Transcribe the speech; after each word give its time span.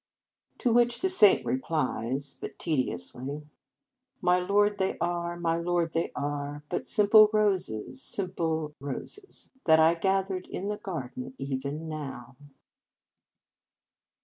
To 0.57 0.73
which 0.73 0.99
the 1.01 1.09
Saint 1.09 1.45
replies 1.45 2.33
gently, 2.33 2.37
but 2.49 2.57
tediously, 2.57 3.23
44 3.25 3.47
My 4.23 4.39
lord 4.39 4.79
they 4.79 4.97
are, 4.97 5.39
My 5.39 5.57
lord 5.57 5.93
they 5.93 6.11
are 6.15 6.63
But 6.69 6.87
simple 6.87 7.29
roses, 7.31 7.97
But 7.97 7.97
simple 8.01 8.73
ro 8.79 8.95
o 8.95 8.99
oses, 9.01 9.51
That 9.65 9.79
I 9.79 9.93
gathered 9.93 10.47
in 10.47 10.69
the 10.69 10.77
garden 10.77 11.35
even 11.37 11.87
now." 11.87 12.35